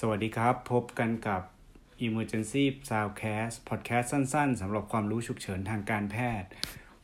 [0.00, 1.42] สวัสดีครับ พบกันกับ
[2.06, 6.48] Emergency Soundcast Podcast สั้นๆสำหรับความรู้ฉุกเฉินทางการแพทย์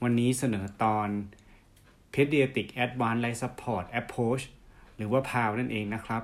[0.03, 1.09] วันนี้เสนอตอน
[2.15, 4.45] Pediatric Advanced Life Support Approach
[4.97, 6.23] หรือว่า PAL นั่นเองนะครับ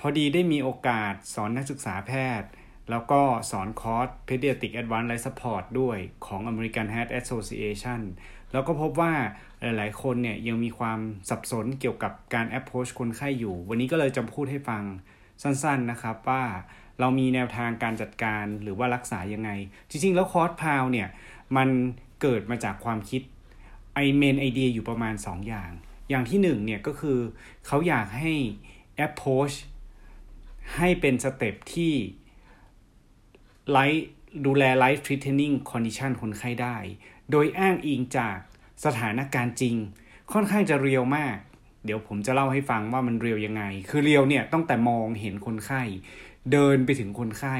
[0.00, 2.48] พอดีได้มีโอกาสสอนนักศึกษาแพทย์
[2.90, 8.00] แล้วก็สอนคอร์ส Pediatric Advanced Life Support ด้วยของ American Heart Association
[8.52, 9.12] แล้วก็พบว่า
[9.62, 10.98] หลาย ๆ คนเนี่ยยังมีความ
[11.30, 14.84] สับสนเกี่ยวกับการ approach คนไข้อยู่ วันนี้ก็เลยจะพูดให้ฟัง
[15.42, 16.44] สั้นๆนะครับว่า
[17.00, 19.50] เรามีแนวทางการจัดการหรือว่ารักษายังไง
[19.90, 21.08] จริงๆ แล้วคอร์ส PALS เนี่ย
[21.56, 21.68] มัน
[22.20, 23.22] เกิดมาจากความคิด
[23.94, 25.70] ไอ main idea อยู่ประมาณ 2 อย่าง
[26.10, 27.18] อย่างที่1เนี่ยก็คือ
[27.66, 28.32] เขาอยากให้
[29.06, 29.54] approach
[30.76, 31.94] ให้เป็น step ที่
[33.72, 34.06] life
[34.46, 36.76] ดูแล life threatening condition คนไข้ได้
[37.30, 38.38] โดยอ้างอิงจาก
[38.84, 39.76] สถานการณ์จริง
[40.32, 41.36] ค่อนข้างจะเรียวมาก
[41.84, 45.82] เดี๋ยวผมจะเล่าให้ฟังว่ามันเรียวยังไง คือเรียวเนี่ยต้องแต่มองเห็นคนไข้
[46.52, 47.56] เดินไปถึงคนไข้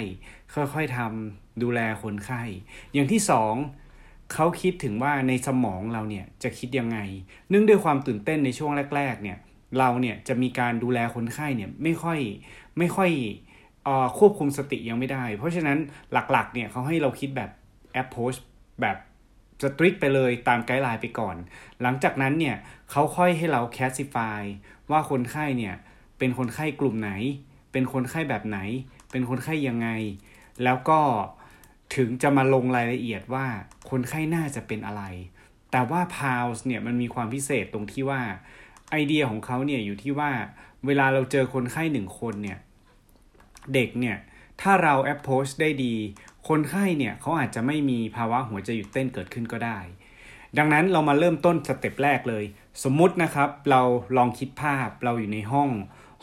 [0.54, 2.42] ค่อยๆทำดูแลคนไข้
[2.92, 3.54] อย่างที่สอง
[4.32, 6.98] เขาคิดถึงว่าในสมองเราเนี่ยจะคิดยังไง
[7.48, 9.38] เนื่องด้วยความตื่นเต้นในช่วงแรก ๆ เนี่ย
[9.78, 12.18] เราเนี่ยจะมีการดูแลคนไข้เนี่ยไม่ค่อย
[12.78, 13.10] ไม่ค่อย
[14.18, 15.78] ควบคุมสติยังไม่ได้ เพราะฉะนั้น
[16.12, 17.50] หลักๆเนี่ยเขาให้เราคิดแบบ
[17.92, 18.32] approach
[18.80, 18.96] แบบ
[19.62, 21.36] strict ไปเลยตาม guideline ไปก่อน
[21.82, 22.56] หลังจากนั้นเนี่ย
[22.90, 24.42] เขาค่อยให้เรา classify
[24.90, 25.74] ว่าคนไข้เนี่ย
[26.18, 27.10] เป็นคนไข้กลุ่มไหน
[27.72, 28.58] เป็นคนไข้แบบไหน
[29.10, 29.88] เป็นคนไข้ยังไง
[30.64, 31.00] แล้วก็
[31.96, 33.46] ถึงจะมาลงรายละเอียดว่า
[33.90, 35.02] คนไข้น่าจะเป็นอะไร
[35.70, 38.22] แต่ว่า p a l s เนี่ยมันมีความพิเศษตรงที่ว่า
[38.90, 40.30] ไอเดียของเขาเนี่ยอยู่ที่ว่า
[40.86, 42.58] เวลาเราเจอคนไข้หนึ่งคนเนี่ย
[43.74, 44.16] เด็กเนี่ย
[44.60, 45.94] ถ้าเรา approach ได้ดี
[46.48, 49.78] คนไข้เนี่ยเขาอาจจะไม่มีภาวะหัวใจหยุดเต้นเกิดขึ้นก็ได้
[50.58, 52.44] ดังนั้นเรามาเริ่มต้นสเต็ปแรกเลย
[52.82, 53.82] สมมุตินะครับ เรา
[54.16, 55.70] ลองคิดภาพเราอยู่ในห้อง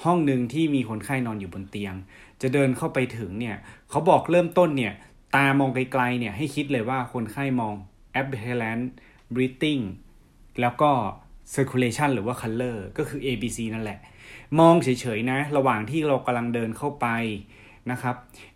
[0.03, 1.93] ห้องหนึ่งที่มีคนไข้นอนอยู่บนเตียง
[2.41, 3.57] จะเดินเข้าไปถึงเนี่ย
[3.89, 4.93] เขาบอกเริ่มต้นเนี่ย
[5.35, 7.75] ตามองไกลๆเนี่ยให้คิดเลยว่าคนไข้มอง
[8.19, 8.85] abhorrent
[9.33, 9.83] breathing
[10.61, 10.91] แล้วก็
[11.53, 13.99] circulation หรือว่า color ก็คือ ABC นั่นแหละ
[14.59, 17.07] มองเฉยๆนะ ระหว่างที่เรากำลังเดินเข้าไป
[17.91, 18.15] นะครับ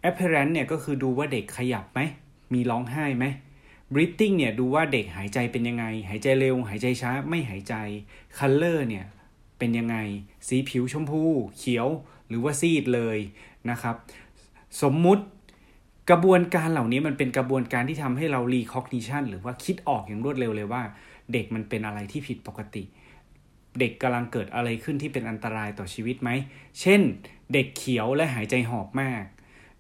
[0.10, 2.00] apparent เนี่ยก็คือดูว่าเด็กขยับไหม
[2.54, 3.26] มีร้องไห้ไหม
[3.94, 7.76] breathing เนี่ยดูว่าเด็กหายใจเป็นยังไง หายใจเร็ว หายใจช้า ไม่หายใจ
[8.38, 9.06] color เนี่ย
[9.58, 9.98] เป็นยังไง
[10.48, 11.24] สีผิวชมพู
[11.58, 11.88] เขียว
[12.28, 13.18] หรือว่าซีดเลย
[13.70, 13.96] นะครับ
[14.82, 15.24] สมมุติ
[16.10, 20.82] กระบวนการเหล่านี้มันเป็นกระบวนการที่ทำให้เรา recognition หรือว่าคิดออกอย่างรวดเร็วเลยว่า
[21.34, 22.84] เด็กมันเป็นอะไรที่ผิดปกติ
[23.80, 26.30] เด็กกำลังเกิดอะไรขึ้นที่เป็นอันตรายต่อชีวิตไหม
[26.82, 27.02] เช่น
[27.54, 29.24] เด็กเขียวและหายใจหอบมาก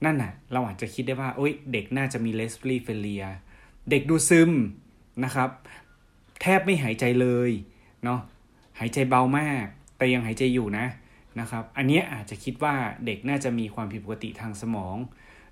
[0.05, 3.35] นั่นน่ะ เราอาจจะคิดได้ว่าโอ้ยเด็กน่าจะมี respiratory failure
[3.89, 4.51] เด็กดูซึม
[5.23, 5.49] นะครับ
[6.41, 7.51] แทบไม่หายใจเลย
[8.03, 8.19] เนาะ
[8.79, 9.65] หายใจเบามาก
[9.97, 10.85] แต่ยังหายใจอยู่นะ
[11.39, 12.75] นะครับ อันนี้อาจจะคิดว่า
[13.05, 14.97] เด็กน่าจะมีความผิดปกติทางสมอง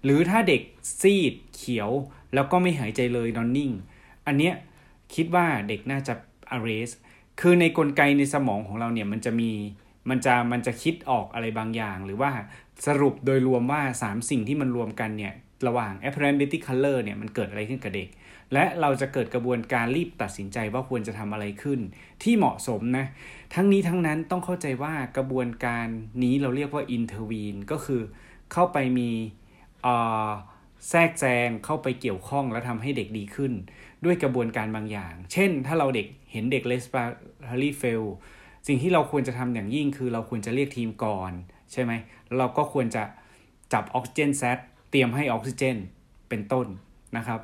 [0.03, 0.61] หรือถ้าเด็ก
[1.01, 1.89] ซีดเขียว
[2.33, 3.71] แล้วก็ไม่หายใจเลยนอนนิ่ง
[4.27, 4.55] อันเนี้ย
[5.15, 6.13] คิดว่าเด็กน่าจะ
[6.55, 6.95] arrest
[7.39, 9.51] คือในกลไกในสมองของเราเนี่ยมันจะมี
[10.09, 12.31] มันจะมันจะคิดออกอะไรบางอย่าง หรือว่า
[12.87, 15.33] สรุปโดยรวมว่า 3 สิ่งที่มันรวมกันเนี่ย
[15.67, 18.09] ระหว่าง apparent b i t y color เนี่ยมันเกิดอะไรขึ้นกับเด็ก
[18.53, 21.79] และเราจะเกิดกระบวนการรีบตัดสินใจว่าควรจะทำอะไรขึ้น
[22.23, 23.05] ที่เหมาะสมนะ
[23.55, 25.87] ทั้งนี้ทั้งนั้นต้องเข้าใจว่ากระบวนการ
[26.23, 28.01] นี้เราเรียกว่า intervene ก็คือ
[28.53, 29.09] เข้าไปมี
[30.89, 33.53] แทรกแซงเข้าไปเกี่ยวข้องแล้วทำให้เด็กดีขึ้น
[34.05, 38.05] ด้วยกระบวนการบางอย่าง เช่น ถ้าเราเด็กเห็นเด็ก respiratory fail
[38.67, 41.31] สิ่งที่เราควรจะทำอย่างยิ่งคือเราควรจะเรียกทีมก่อน
[41.71, 41.91] ใช่ไหม
[42.37, 43.03] เราก็ควรจะ
[43.73, 44.57] จับออกซิเจนแซต
[44.91, 45.77] เตรียมให้ออกซิเจน
[46.29, 46.67] เป็นต้น
[47.17, 47.41] นะครับ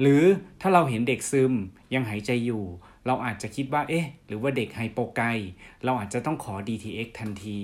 [0.00, 0.22] หรือ
[0.60, 1.52] ถ้าเราเห็นเด็กซึม
[1.94, 2.64] ยังหายใจอยู่
[3.06, 5.22] เราอาจจะคิดว่าเอ๊ะ หรือว่าเด็กไฮโปไก
[5.84, 7.58] เราอาจจะต้องขอ DTX ทันที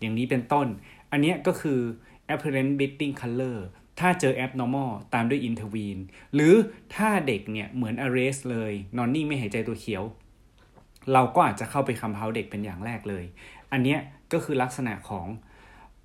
[0.00, 0.66] อย่างนี้เป็นต้น
[1.10, 1.80] อันนี้ก็คือ
[2.32, 3.58] apparent bleeding color
[4.00, 6.00] ถ้าเจอ abnormal ตามด้วย intervene
[6.34, 6.54] หรือ
[6.94, 10.04] ถ้าเด็กเนี่ยเหมือน arrest เลย นอนนิ่งไม่หายใจตัวเขียว
[11.12, 13.24] เราก็อาจจะเข้าไปคำเพาเด็กเป็นอย่างแรกเลย
[13.72, 13.96] อันนี้
[14.32, 15.26] ก็คือลักษณะของ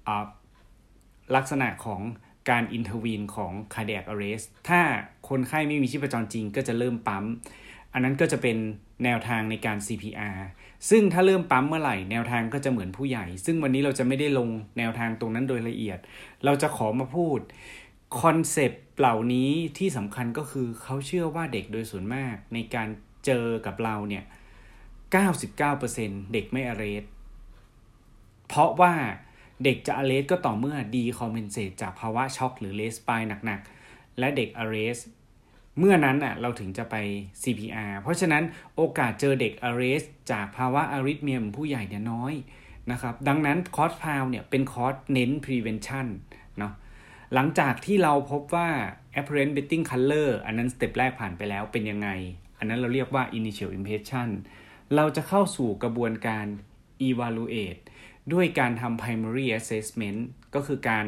[0.07, 0.09] อ
[1.35, 2.01] ลักษณะของ
[2.49, 4.81] การ intervene ของ cardiac arrest ถ้า
[5.29, 7.25] คนไข้ไม่มีชีพจรจริงก็จะเริ่มปั๊ม
[7.93, 8.57] อันนั้นก็จะเป็น
[9.03, 10.37] แนวทางในการ CPR
[10.89, 15.99] ซึ่งถ้าเริ่มปั๊มเมื่อไหร่แนวทางก็จะเหมือนผู้ใหญ่ ซึ่งวันนี้เราจะไม่ได้ลงแนวทางตรงนั้นโดยละเอียด
[16.45, 17.39] เราจะขอมาพูด
[18.21, 22.87] concept เหล่านี้ที่สำคัญก็คือเขาเชื่อว่าเด็กโดยส่วนมากในการ
[23.25, 24.23] เจอกับเราเนี่ย
[25.47, 27.03] 99%เด็กไม่ arrest
[28.47, 28.93] เพราะว่า
[29.63, 34.99] เด็กจะ arrest ก็ต่อเมื่อ decompensate จากภาวะช็อกหรือ respi หนักๆ และเด็ก arrest
[35.83, 36.95] เมื่อนั้นอะเราถึงจะไป
[37.41, 38.43] CPR เพราะฉะนั้น
[38.75, 42.33] โอกาสเจอเด็ก arrest จากภาวะ arrhythmia แบบผู้ใหญ่เนี่ยน้อย
[42.91, 46.07] นะครับ ดังนั้นคอร์ส PALS เนี่ยเป็นคอร์สเน้น prevention
[46.57, 46.73] เนาะ
[47.33, 48.69] หลังจากที่เราพบว่า
[49.19, 52.09] appearance breathing color อันนั้น step แรกผ่านไปแล้วเป็นยังไง
[52.59, 54.29] อันนั้นเราเรียกว่า initial impression
[54.95, 56.45] เราจะเข้าสู่กระบวนการ
[57.09, 57.81] evaluate
[58.33, 60.19] ด้วยการทำ primary assessment
[60.55, 61.05] ก็คือการ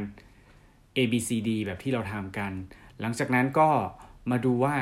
[0.97, 2.53] ABCD แบบที่เราทำกัน
[3.01, 3.69] หลังจากนั้นก็
[4.31, 4.77] มาดูว่า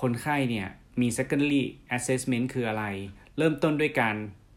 [0.00, 0.68] คนไข้เนี่ย
[1.00, 1.62] มี secondary
[1.96, 2.84] assessment คืออะไร
[3.38, 4.16] เริ่มต้นด้วยการ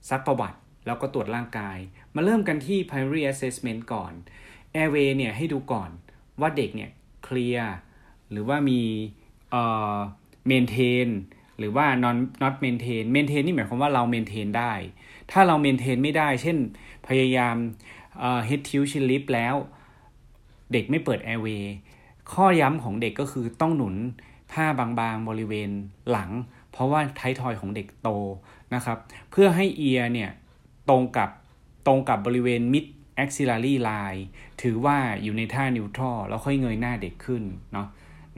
[0.09, 1.77] ซักประวัติ แล้วก็ตรวจร่างกาย
[2.15, 4.13] มาเริ่มกันที่ primary assessment ก่อน
[4.75, 5.89] airway เนี่ยให้ดูก่อน
[6.41, 6.91] ว่าเด็กเนี่ย
[7.23, 7.73] เคลียร์
[8.31, 8.81] หรือว่ามี
[9.51, 9.63] เอ่
[9.93, 9.95] อ
[10.49, 11.09] maintain
[11.57, 14.73] หรือว่า non not maintain maintain นี่หมายความว่าเรา maintain ได้
[15.31, 16.57] ถ้าเรา maintain ไม่ได้ เช่น
[17.07, 17.55] พยายาม
[18.19, 19.55] เอ่อ head tilt chin lip แล้ว
[20.71, 21.63] เด็กไม่เปิด airway
[22.33, 23.95] ข้อย้ำของเด็กก็คือต้องหนุน
[24.51, 25.69] ผ้าบางๆบริเวณ
[26.11, 26.29] หลัง
[26.71, 28.09] เพราะว่าไททอยของเด็กโต
[28.75, 28.97] นะครับ
[29.31, 30.31] เพื่อให้เอียเนี่ย
[30.89, 31.29] ตรงกับ
[31.87, 32.85] ตรงกับบริเวณ mid
[33.23, 34.21] axillary line
[34.61, 37.43] ถือว่าอยู่ในท่านิวทรอลแล้วค่อยเงยหน้าเด็กขึ้น
[37.73, 37.87] เนาะ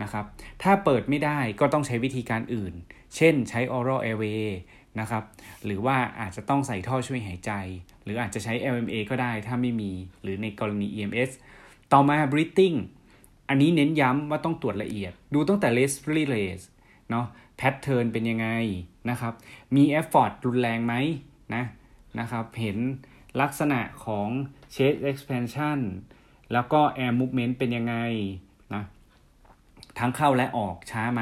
[0.01, 0.25] นะครับ
[0.63, 2.73] ถ้าเปิดไม่ได้ก็ต้องใช้วิธีการอื่น
[3.15, 4.45] เช่นใช้ oral airway
[4.99, 5.23] นะครับ
[5.65, 7.51] หรือว่าอาจจะต้องใส่ท่อช่วยหายใจ
[8.03, 9.91] หรืออาจจะใช้ LMA ก็ได้ถ้าไม่มี
[10.21, 11.29] หรือในกรณี EMS
[11.91, 12.77] ต่อมา breathing
[13.49, 16.65] อันนี้เน้นย้ำว่าต้องตรวจละเอียด ดูตั้งแต่ respiratory rate
[17.09, 17.25] เนาะ
[17.59, 18.47] pattern เป็นยังไง
[19.09, 19.33] นะครับ
[19.75, 20.94] มี effort รุนแรงไหม
[21.55, 21.63] นะ
[22.19, 22.77] นะครับ เห็น
[23.41, 24.29] ลักษณะของ
[24.75, 25.79] chest expansion
[26.53, 27.95] แล้วก็ air movement เป็นยังไง
[28.73, 28.83] นะ
[29.99, 31.21] ทั้งเข้าและออกช้าไหม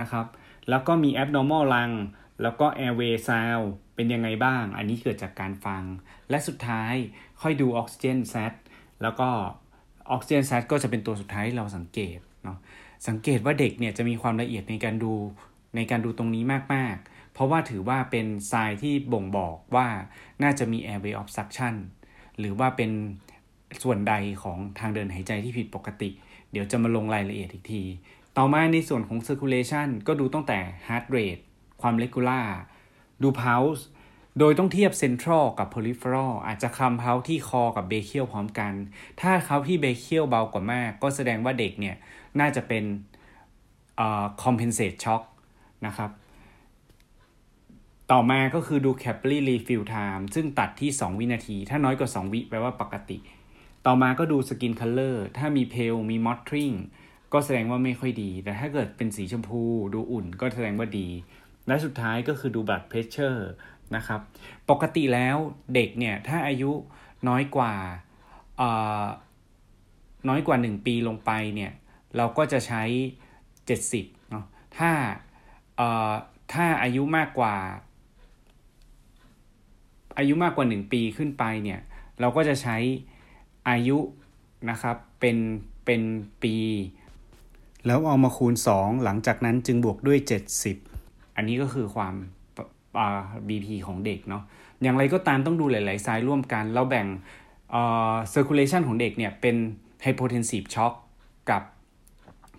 [0.00, 0.26] นะครับ
[0.68, 1.94] แล้วก็มี abnormal lung
[2.42, 5.82] แล้วก็ airway sound เป็นยังไงบ้าง อันนี้เกิดจากการฟัง
[6.30, 6.94] และสุดท้าย
[7.40, 8.54] ค่อยดู oxygen sat
[9.02, 9.30] แล้วก็
[10.14, 12.58] oxygen sat ก็จะเป็นตัวสุดท้ายเราสังเกตเนาะ
[13.08, 15.12] สังเกตว่าเด็กเนี่ยจะมีความละเอียดในการดู
[15.76, 16.44] ในการดูตรงนี้
[16.74, 19.88] มาก ๆ เพราะว่าถือว่าเป็นทรายที่บ่งบอกว่า
[20.42, 21.74] น่าจะมี airway obstruction
[22.38, 22.90] หรือว่าเป็น
[23.82, 26.10] ส่วนใดของทางเดินหายใจที่ผิดปกติ
[26.50, 27.82] เดี๋ยวจะมาลงรายละเอียดอีกที
[28.36, 31.42] ต่อมาในส่วนของ circulation ก็ดูตั้งแต่ heart rate
[31.82, 32.46] ความ regular
[33.22, 33.82] ดู pulse
[34.38, 38.72] โดยต้องเทียบ central กับ peripheral อาจจะคำเพาที่คอกับเบเคียวพร้อมกัน
[39.20, 41.96] ถ้าเขาที่เบเคียวเบากว่ามาก ก็แสดงว่าเด็กเนี่ย
[42.40, 42.84] น่าจะเป็น
[44.42, 45.22] compensate shock
[45.86, 46.10] นะครับ
[48.12, 53.18] ต่อมาก็คือดู capillary refill time ซึ่งตัดที่ 2 วินาที ถ้าน้อยกว่า 2 วิแปลว่าปกติ
[53.86, 56.76] ต่อมาก็ดู skin color ถ้ามี pale มี mottling
[57.32, 59.62] ก็แสดงว่าไม่ค่อยดี แต่ถ้าเกิดเป็นสีชมพู
[59.94, 61.08] ดูอุ่นก็แสดงว่าดี
[61.68, 63.40] และสุดท้ายก็คือดู blood pressure
[63.96, 64.20] นะครับ
[64.70, 65.36] ปกติแล้ว
[65.74, 66.70] เด็กเนี่ยถ้าอายุ
[67.28, 67.74] น้อยกว่า
[70.28, 71.72] น้อยกว่า 1 ปีลงไปเนี่ย
[72.16, 72.82] เราก็จะใช้
[73.56, 74.44] 70เนาะ
[74.78, 74.90] ถ้า
[76.52, 77.56] ถ้าอายุมากกว่า
[80.18, 81.80] อายุมากกว่า 1 ปีขึ้นไปเนี่ย
[82.20, 82.76] เราก็จะใช้
[83.68, 83.98] อายุ
[84.70, 85.36] นะครับเป็น
[85.84, 86.02] เป็น
[86.42, 86.56] ปี
[87.86, 90.18] แล้วเอามาคูณ 2 หลังจากนั้นจึงบวกด้วย
[90.76, 92.14] 70 อันนี้ก็คือความ
[93.48, 94.42] BP ของเด็กเนาะ
[94.82, 97.06] อย่างไรก็ตามต้องดูหลายๆไซส์ร่วมกัน เราแบ่ง
[98.32, 99.56] circulation ของเด็กเนี่ยเป็น
[100.04, 100.94] hypotensive shock
[101.50, 101.62] กับ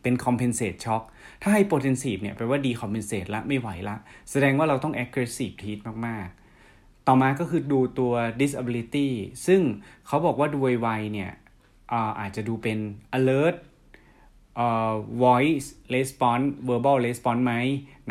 [0.01, 1.03] เป็น compensate shock
[1.41, 3.95] ถ้า hypotensive เนี่ยแปลว่า decompensate ละไม่ไหวละ
[4.31, 6.27] แสดงว่าเราต้อง aggressive treat มาก
[6.67, 9.09] ๆ ต่อมาก็คือดูตัว disability
[9.47, 9.61] ซึ่ง
[10.07, 11.31] เขาบอกว่าดูไวๆเนี่ย
[12.19, 12.77] อาจจะดูเป็น
[13.17, 13.57] alert
[15.23, 17.53] voice response verbal response ไหม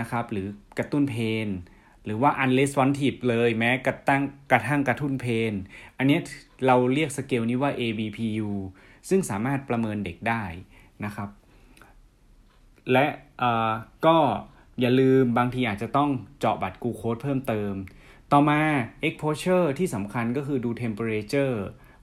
[0.00, 0.47] นะครับ หรือ
[0.78, 1.14] กระตุ้นเพ
[1.47, 1.49] น
[2.07, 4.23] หรือว่า unresponsive เลยแม้กระตั้ง
[4.53, 5.53] กระทั่งกระตุ้นเพน
[5.99, 6.19] อันนี้
[6.67, 8.51] เราเรียกสเกลนี้ว่า ABPU
[9.09, 10.45] ซึ่งสามารถประเมินเด็กได้
[11.05, 11.29] นะครับ
[12.93, 13.07] และ
[14.07, 14.17] ก็
[14.81, 17.73] อย่าลืมบางทีอาจจะต้องเจาะบัตรกูโคดเพิ่มเติม
[18.33, 18.61] ต่อมา
[19.07, 21.57] exposure ที่สำคัญก็คือดู temperature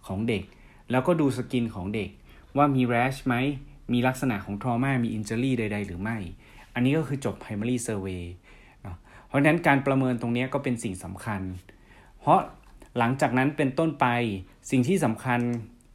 [0.08, 0.44] ของเด็ก
[0.92, 2.10] แล้วก็ดูสกินของเด็ก
[2.58, 3.36] ว่ามี rash ไหม
[3.94, 6.18] มีลักษณะของ trauma มี injury ใด ๆ หรือไม่
[6.74, 8.24] อันนี้ก็คือจบ primary survey
[9.34, 11.42] ราะฉะนั้นการประเมินตรงนี้ก็เป็นสิ่งสำคัญ
[12.20, 12.40] เพราะ
[12.98, 14.06] หลังจากนั้นเป็นต้นไป
[14.72, 15.40] สิ่งที่สำคัญ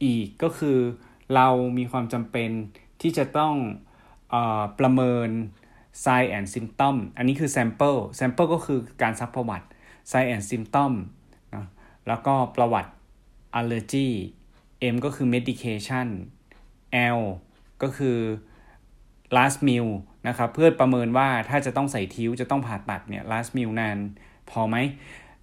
[0.03, 0.77] อีกก็คือ
[1.35, 2.49] เรามีความจำเป็น
[3.01, 3.53] ที่จะต้อง
[4.33, 4.35] อ
[4.79, 5.29] ประเมิน
[6.03, 9.67] sign and symptom อันนี้คือ sample sample ก็คือการซักประวัติ
[10.11, 10.91] sign and symptom
[11.55, 11.65] นะ
[12.07, 12.91] แล้วก็ประวัติ
[13.59, 14.09] allergy
[14.93, 16.07] M ก็คือ medication
[17.17, 17.21] L
[17.81, 18.17] ก็คือ
[19.35, 19.89] last meal
[20.27, 23.97] นะครับเพื่อประเมินว่าถ้าจะต้องใส่ทิ้วจะต้องผ่าตัดเนี่ย last meal นาน
[24.49, 24.75] พอไหม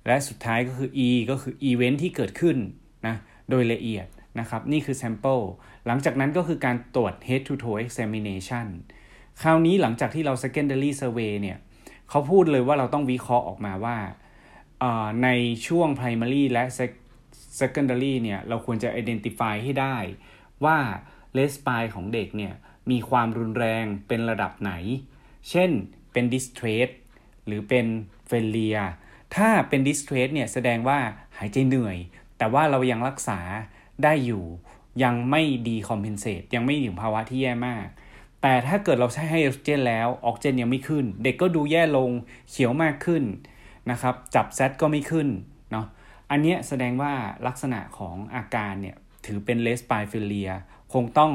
[0.06, 2.56] และสุดท้ายก็คือ E ก็คือ event ที่เกิดขึ้น
[3.06, 3.16] นะ
[3.50, 4.06] โดยละเอียด
[4.40, 5.44] นะครับนี่คือ sample
[5.86, 8.66] หลังจากนั้นก็คือการตรวจ head to toe examination
[9.42, 11.58] คราวนี้หลังจากที่เรา secondary survey เนี่ย
[12.10, 13.98] เขาพูดเลยว่าเราต้องวิเคราะห์ออกมาว่า
[15.22, 15.28] ใน
[15.66, 16.64] ช่วง primary และ
[17.60, 19.96] secondary เนี่ยเราควรจะ identify ให้ได้
[20.64, 20.78] ว่า
[21.34, 22.54] เลสปายของเด็กเนี่ย
[22.90, 24.72] มีความรุนแรงเป็นระดับไหน
[25.50, 25.70] เช่น
[26.12, 26.88] เป็น distress
[27.46, 27.86] หรือเป็น
[28.30, 28.90] failure
[29.36, 30.98] ถ้าเป็น distress เนี่ยแสดงว่า
[31.38, 31.96] หายใจเหนื่อย
[32.38, 33.40] แต่ว่าเรายังรักษา
[34.02, 34.44] ได้อยู่
[35.02, 37.86] ยังไม่ดีคอมเพนเซตยังไม่ถึงภาวะที่แย่มาก
[38.42, 42.10] แต่ถ้าเกิดเราใช้ให้ออกซิเจนแล้วออกซิเจนยังไม่ขึ้น เด็กก็ดูแย่ลง
[42.50, 43.24] เขียวมากขึ้น
[43.90, 45.28] นะครับจับแซดก็ไม่ขึ้น
[45.70, 45.86] เนาะ
[46.30, 47.12] อันนี้แสดงว่า
[47.46, 50.50] ลักษณะของอาการเนี่ยถือเป็น respiratory failure
[50.92, 51.32] คงต้อง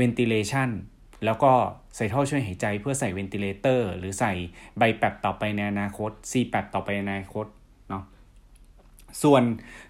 [0.00, 0.70] ventilation
[1.24, 1.52] แล้วก็
[1.96, 4.32] ใส่ท่อช่วยหายใจเพื่อใส่ ventilator หรือใส่
[4.78, 7.46] BiPAP ต่อไปในอนาคต C แปบต่อไปในอนาคต
[7.88, 8.04] เนาะ
[9.22, 9.42] ส่วน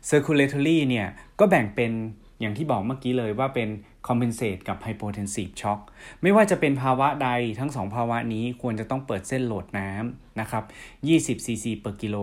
[0.08, 1.08] circulatory เนี่ย
[1.40, 1.92] ก็แบ่งเป็น
[2.40, 3.68] อย่างที่บอกเมื่อกี้เลยว่าเป็น
[4.06, 5.80] compensate กับ hypotensive shock
[6.22, 10.64] ไม่ว่าจะเป็นภาวะใดทั้งสองภาวะนี้ควรจะต้องเปิดเส้น load น้ำนะครับ
[11.08, 12.16] 20 cc per กิโล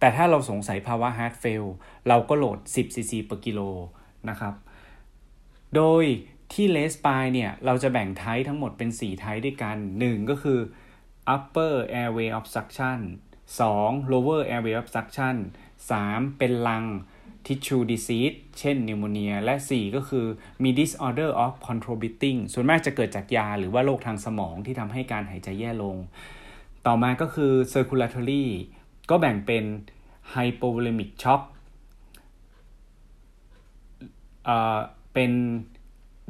[0.00, 1.64] แต่ถ้าเราสงสัยภาวะ heart fail
[2.08, 3.60] เราก็ load 10 cc per กิโล
[4.28, 4.54] นะครับ
[5.76, 6.04] โดย
[6.52, 10.60] ที่ respi เนี่ยเราจะแบ่ง type ทั้งหมดเป็น 4 type ด้วยกัน 1 ก็คือ
[11.34, 12.98] upper airway obstruction
[13.56, 15.36] 2 lower airway obstruction
[15.90, 16.84] 3 เป็น lung
[17.46, 20.26] tissue disease เช่น pneumonia และ 4 ก็คือ
[20.62, 25.96] มี disorder of control breathing ส่วนมากจะเกิดจากยาหรือว่าโรคทางสมองที่ทำให้การหายใจแย่ลง
[26.86, 28.44] ต่อมาก็คือ circulatory
[29.10, 29.64] ก็แบ่งเป็น
[30.34, 31.42] hypovolemic shock
[35.14, 35.32] เป็น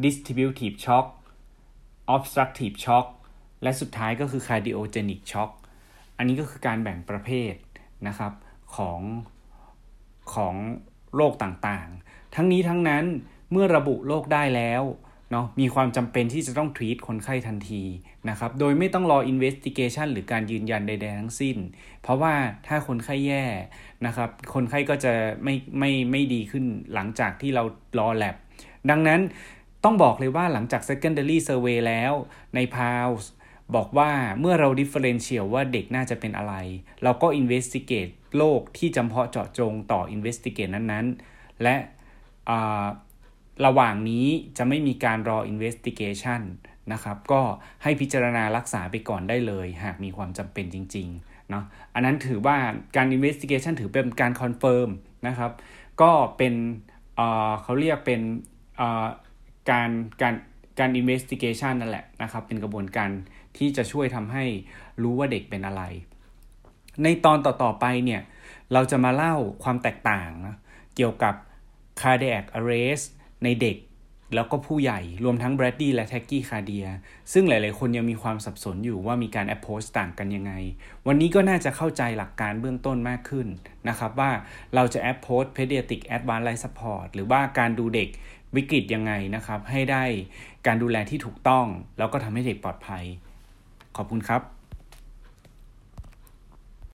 [0.05, 1.07] distributive shock
[2.15, 3.07] obstructive shock
[3.63, 5.51] และสุดท้ายก็คือ cardiogenic shock
[6.17, 7.55] อันนี้ก็คือการแบ่งประเภท
[8.09, 8.33] นะครับ
[8.77, 9.01] ของ
[10.35, 10.55] ของ
[11.15, 13.05] โรคต่างๆ ทั้งนี้ทั้งนั้น
[13.51, 14.83] เมื่อระบุโรคได้แล้ว
[15.31, 17.83] เนาะมีความจำเป็นที่จะต้องทรีตคนไข้ทันที
[18.29, 21.57] นะครับโดยไม่ต้องรอ investigation หรือการยืนยันใดๆทั้งสิ้น
[22.03, 22.35] เพราะว่า
[22.67, 23.45] ถ้าคนไข้แย่
[24.07, 25.13] นะครับคนไข้ก็จะ
[25.45, 26.65] ไม่ไม่ไม่ดีขึ้น
[26.95, 27.65] หลังจากที่เรา
[27.99, 28.37] รอแลบ
[28.91, 29.21] ดังนั้น
[29.85, 32.13] ต้องบอกเลยว่าหลังจาก secondary survey แล้ว
[32.55, 33.23] ใน PALS
[33.75, 36.55] บอกว่าเมื่อเรา differential ว่าเด็กน่าจะเป็นอะไร
[37.03, 41.77] เราก็ investigate โรคที่จำเพาะเจาะจงต่อ investigate นั้นๆ และ
[43.67, 44.27] ระหว่างนี้
[44.59, 46.41] จะไม่มีการรอ investigation
[46.93, 47.43] นะครับ ก็
[47.83, 52.57] ให้พิจารณารักษาไปก่อนได้เลย หากมีความจำเป็นจริงๆเนาะอันนั้นถือว่า
[52.97, 54.89] การ investigation ถือเป็นการ confirm
[55.27, 55.53] นะครับ
[56.03, 56.55] ก็เป็น
[57.63, 58.21] เขาเรียกเป็น
[59.71, 59.91] การ
[60.23, 60.35] การ
[60.79, 63.11] การ investigation นั่นแหละนะครับ เป็นกระบวนการ
[63.57, 64.45] ที่จะช่วยทำให้
[65.03, 65.83] รู้ว่าเด็กเป็นอะไร
[67.03, 68.23] ในตอนต่อๆไปเนี่ย
[68.73, 70.57] เราจะมาเล่าความแตกต่างนะ
[70.97, 71.35] เกี่ยวกับ
[72.01, 73.05] cardiac arrest
[73.45, 73.77] ในเด็ก
[74.35, 76.87] แล้วก็ผู้ใหญ่รวมทั้ง Brady และ Tachy cardia
[77.33, 80.53] ซึ่งหลายๆ คนยังมีความสับสนอยู่ว่ามีการ approach ต่างกันยังไง
[81.07, 83.47] วันนี้ก็น่าจะเข้าใจหลักการเบื้องต้นมากขึ้น
[83.89, 84.31] นะครับว่า
[84.75, 88.09] เราจะ approach pediatric advanced life support หรือว่าการดูเด็ก
[88.57, 90.05] วิกฤตยังไงนะครับ ให้ได้
[90.67, 91.67] การดูแลที่ถูกต้อง
[91.99, 93.05] แล้วก็ทำให้เด็กปลอดภัย
[93.97, 94.43] ขอบคุณครับ